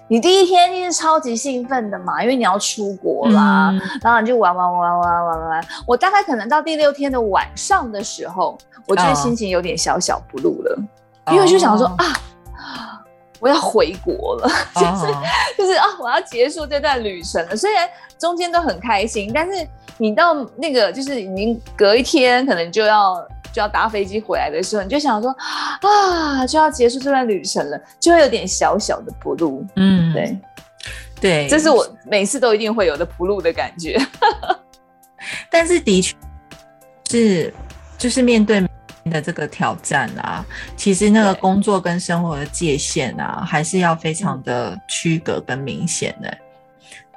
[0.10, 3.74] 你第一天一定是超级兴奋的嘛，因为你要出国啦，
[4.04, 5.66] 然后你就玩玩玩玩玩玩。
[5.88, 10.78] 我大概可能到第六天的晚上的时候，我就心情有点小小不露了，
[11.32, 12.04] 因为就想说啊，
[13.40, 15.14] 我要回国了， 就是
[15.58, 17.56] 就是啊，我要结束这段旅程了。
[17.56, 17.90] 虽然
[18.24, 19.68] 中间都很开心，但是
[19.98, 23.22] 你到那个就是已经隔一天可能就要。
[23.54, 25.30] 就要搭飞机回来的时候，你就想说
[25.82, 29.64] 啊，就要结束这段旅程了，就会有点小小的不露。
[29.76, 30.40] 嗯，对，
[31.22, 33.96] 对，这是我每次都一定会有的不露的感觉。
[35.52, 36.16] 但是的确
[37.12, 37.54] 是，
[37.96, 38.60] 就是面对
[39.12, 40.44] 的这个挑战啊，
[40.76, 46.38] 其实那个工作跟生活的界限啊，还是要非常的区隔跟明显的。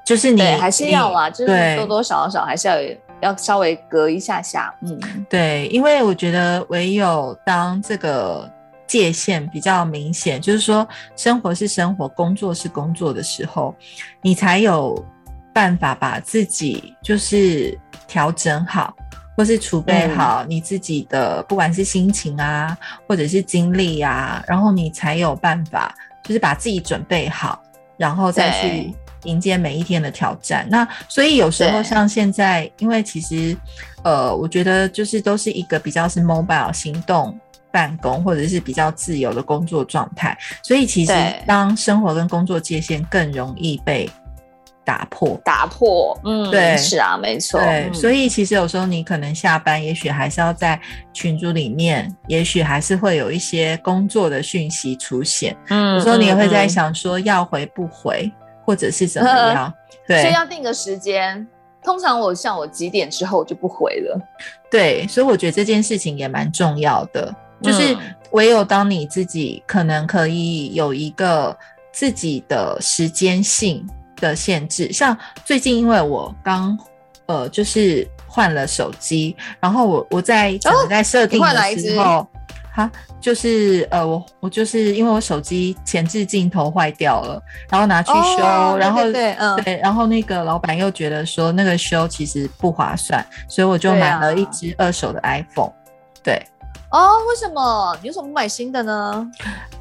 [0.06, 2.96] 就是你还是要啊，就是多多少少还是要有。
[3.22, 8.46] 要稍微隔一下下，嗯，对，因为我觉得唯有当这个
[8.86, 10.86] 界限比较明显，就是说
[11.16, 13.74] 生活是生活，工作是工作的时候，
[14.20, 15.02] 你才有
[15.54, 17.76] 办法把自己就是
[18.06, 18.94] 调整好，
[19.34, 22.76] 或是储备好你自己的，不管是心情啊，
[23.08, 27.62] 或者是精力啊，然后你才有办法，就是把自己准备好，
[27.96, 28.94] 然后再去。
[29.24, 33.56] 迎接每一天的挑战，那所以有时候像现在，因为其实，
[34.04, 37.36] 呃，我觉得就是都是一个比较是 mobile 行动
[37.72, 41.12] 办公，或者是比较自由的工作状态，所以其实
[41.46, 44.08] 当生活跟工作界限更容易被
[44.84, 50.80] 打破，打破，嗯，对，是啊，没错，对，所以其实有时候你可能下班，也许还是要在
[51.12, 58.32] 群组里面，也许还是会有一些工作的讯息出现，嗯，有时候你也会在想说要回不回。
[58.66, 59.72] 或者是怎么样？
[60.06, 61.46] 对，所以要定个时间。
[61.82, 64.20] 通常我像我几点之后就不回了。
[64.68, 67.32] 对，所以我觉得这件事情也蛮重要的。
[67.62, 67.96] 就是
[68.32, 71.56] 唯有当你自己可能可以有一个
[71.92, 73.86] 自己的时间性
[74.16, 76.76] 的限制，像最近因为我刚
[77.26, 80.58] 呃就是换了手机，然后我我在
[80.90, 82.26] 在设定的时候。
[82.76, 95.72] 哈，就是呃，我我就是因为我手机前置镜头坏掉了，然后拿去修，然后对，嗯，对，然后那个老板又觉得说那个修其实不划算，所以我就买了一只二手的 iPhone。
[96.22, 96.38] 对，
[96.90, 97.96] 哦，为什么？
[98.02, 99.26] 你为什么不买新的呢？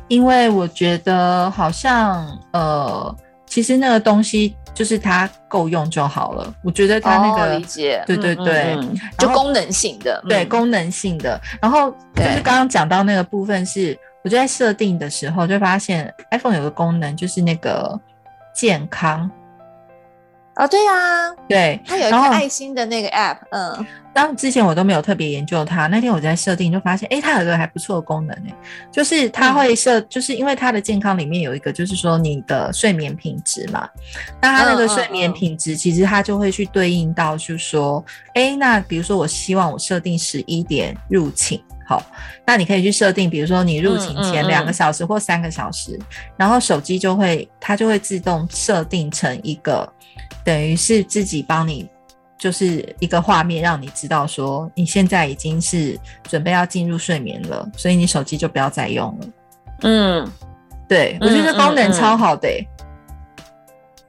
[0.08, 3.14] 因为我觉得好像呃，
[3.46, 4.56] 其实那个东西。
[4.76, 8.78] 就是它够用就好了，我觉得它那个理解，对对对，
[9.18, 11.40] 就功能性的，对功能性的。
[11.62, 17.98] 然后就是刚刚讲到那个部分是，我就在设定的时候就发现 iPhone 有个功能就是那个
[18.54, 19.32] 健康。
[20.58, 23.86] 哦，对啊，对，它有一个爱心的那个 app，嗯，
[24.16, 28.56] 当之前我都没有特别研究它，那天我在设定就发现，哎，它有个还不错的功能，哎，
[28.90, 33.86] 就是它会设，就是因为它的健康里面有一个，就是说你的睡眠品质嘛，
[34.42, 38.04] 那它那个睡眠品质其实它就会去对应到，就是说，
[38.36, 42.02] 哎，那比如说我希望我设定十一点入寝，好，
[42.48, 46.00] 那你可以去设定，比如说你入寝前两个小时或三个小时，
[46.38, 49.92] 然后手机就会它就会自动设定成一个。
[50.46, 51.90] 等于是自己帮你，
[52.46, 59.28] 就是一个画面，让你知道说你现在已经是准备要进入睡眠了，所以你手机就不要再用了。
[59.82, 60.32] 嗯，
[60.88, 62.48] 对我觉得功能超好的，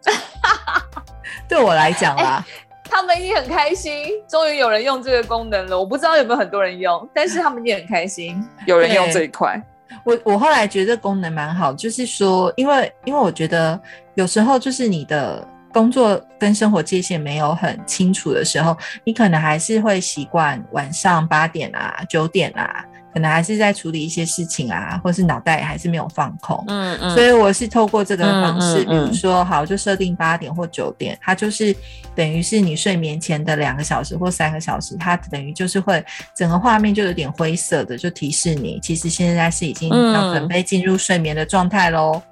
[1.49, 2.45] 对我来讲啦，
[2.84, 5.78] 它 他们一定很开心，终于有人用这个功能了。
[5.78, 9.59] 我不知道有没有很多人用，但是他们一定很开心， 有人用这一块。
[10.05, 13.80] 我我后来觉得功能蛮好，就是说，因为因为我觉得
[14.14, 15.43] 有时候就是你的
[15.77, 18.74] 工作跟生活界限没有很清楚的时候，
[19.05, 22.83] 你可能还是会习惯晚上八点啊、九点啊。
[23.12, 26.62] 可能还是在处理一些事情啊，或是脑袋还是没有放空。
[26.68, 31.74] 嗯嗯，所以我是透过这个方式，比如说，好，就设定八点或九点，它就是
[32.14, 36.05] 等于是你睡眠前的两个小时或三个小时，它等于就是会
[36.35, 42.22] 整个画面就有点灰色的，就提示你，其实现在是已经要准备进入睡眠的状态喽。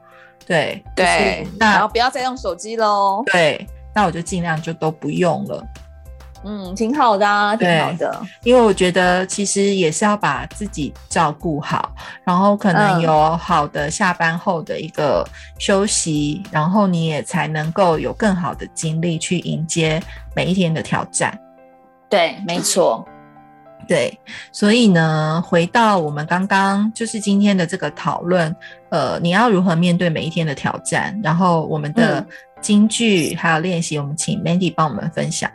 [0.46, 3.22] 对对，那然后不要再用手机喽。
[3.26, 5.64] 对，那我就尽量就都不用了。
[6.46, 8.20] 嗯，挺好的啊，挺好的。
[8.42, 11.90] 因为我觉得其实也是要把自己照顾好，
[12.22, 15.26] 然后可能有好的下班后的一个
[15.58, 19.98] 休息，然后你也才能够有更好的精力去迎接
[20.36, 21.34] 每一天的挑战。
[22.10, 23.08] 对，没错。
[23.86, 24.18] 对，
[24.52, 28.54] 所以呢，回到我们刚刚就是今天的这个讨论，
[28.90, 31.18] 呃，你要如何面对每一天的挑战？
[31.22, 32.24] 然后我们的
[32.60, 35.50] 京剧还有练习，我们请 Mandy 帮我们分享。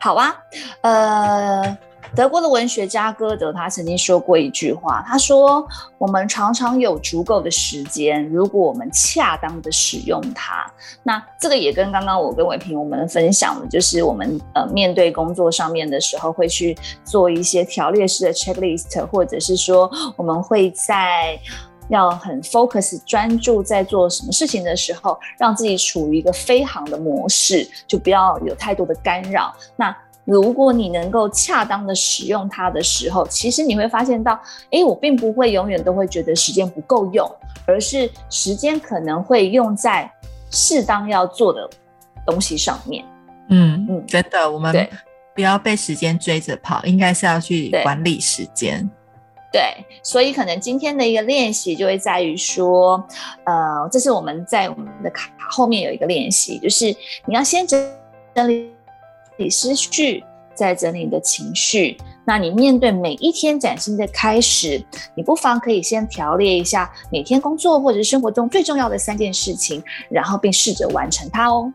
[0.00, 0.34] 好啊，
[0.82, 1.76] 呃，
[2.14, 5.66] 德国的文学家歌德他曾经说过一句话，他说
[5.98, 10.70] ：“我们常常有足够的时间，如果我们恰当的使用它。”
[11.04, 21.38] 那这个也跟刚刚我跟伟平我们分享的，就是我们呃面对工作上面的时候，会去做一些条列式的 checklist，或者是说我们会在。
[21.90, 29.54] 要很 focus 专注在做什么事情的时候，让自己处于一个飞航的模式，就不要有太多的干扰。
[29.76, 29.94] 那
[30.24, 37.30] 如果你能够恰当的使用它的时候，其实你会发现到，哎，我并不会永远都会觉得时间不够用，
[37.66, 40.10] 而是时间可能会用在
[40.50, 41.68] 适当要做的
[42.26, 43.04] 东西上面。
[43.50, 44.72] 嗯嗯，真的，我们
[45.34, 48.88] 不要被时间追着跑，应该是要去管理时间。
[49.52, 49.62] 对，
[50.02, 52.96] 所以可能今天的一个练习就会在于说，
[53.44, 56.86] 呃，这是我们在我们的卡后面有一个练习，就是
[57.26, 57.78] 你要先整
[58.48, 58.73] 理
[59.38, 60.24] 理思绪，
[60.54, 61.96] 再整理你的情绪。
[62.26, 64.82] 那你面对每一天崭新的开始，
[65.14, 71.72] 你不妨可以先调列一下每天工作或者是生活中最重要的三件事情，然后并试着完成它哦。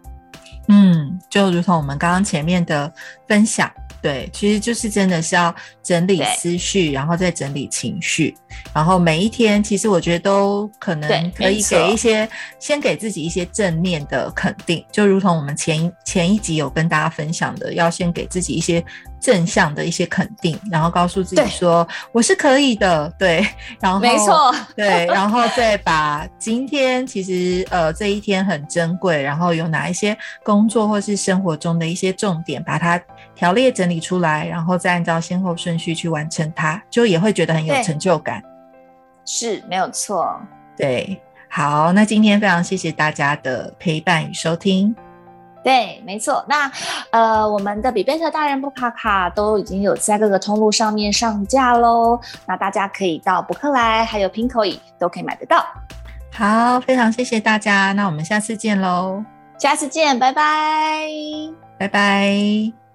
[0.67, 2.91] 嗯，就如同我们刚刚前面的
[3.27, 3.71] 分享。
[4.01, 8.35] 对，其实就是真的是要整理思绪，然后再整理情绪，
[8.73, 12.27] 然后每一天，其实我觉得都可能可以给一些，
[12.59, 18.83] 先给自己一些正面的肯定，就如同我们前前一集有跟大家分享的，要先给自己一些。
[19.21, 23.45] 正向的一些肯定，然后告诉自己说我是可以的，对，
[23.81, 32.97] 然后没错，对，然后再把今天其实呃这一天很珍贵，然后有哪一些工作或是生活中的一些重点，把它
[33.39, 38.43] 条列整理出来，然后再按照先后顺序去完成它，就也会觉得很有成就感。
[39.23, 40.37] 是没有错，
[40.75, 41.17] 对，
[41.49, 44.93] 好，那今天非常谢谢大家的陪伴与收听。
[45.63, 46.43] 对，没错。
[46.49, 46.69] 那
[47.11, 52.19] 呃，我们的比贝特大人布卡卡都已经有在各个通路上面上架喽。
[52.45, 55.65] 那大家可以到博客来，还有 Pinkoi 都可以买得到。
[56.33, 57.93] 好，非常谢谢大家。
[57.93, 59.23] 那我们下次见喽！
[59.57, 61.07] 下次见，拜拜，
[61.77, 62.88] 拜拜。